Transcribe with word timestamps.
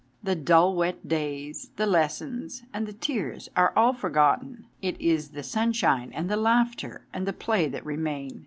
The 0.23 0.33
dull 0.33 0.73
wet 0.75 1.07
days, 1.07 1.69
the 1.75 1.85
lessons 1.85 2.63
and 2.73 2.87
the 2.87 2.93
tears 2.93 3.49
are 3.55 3.71
all 3.75 3.93
for 3.93 4.09
gotten; 4.09 4.65
it 4.81 4.99
is 4.99 5.29
the 5.29 5.43
sunshine 5.43 6.11
and 6.15 6.27
the 6.27 6.37
laughter 6.37 7.05
and 7.13 7.27
the 7.27 7.33
play 7.33 7.67
that 7.67 7.85
remain. 7.85 8.39